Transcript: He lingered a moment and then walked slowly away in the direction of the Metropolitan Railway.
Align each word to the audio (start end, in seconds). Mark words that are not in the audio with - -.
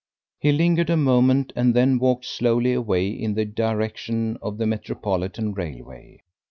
He 0.39 0.51
lingered 0.51 0.89
a 0.89 0.97
moment 0.97 1.53
and 1.55 1.75
then 1.75 1.99
walked 1.99 2.25
slowly 2.25 2.73
away 2.73 3.07
in 3.09 3.35
the 3.35 3.45
direction 3.45 4.35
of 4.41 4.57
the 4.57 4.65
Metropolitan 4.65 5.53
Railway. 5.53 6.23